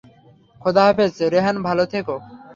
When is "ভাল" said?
1.65-1.79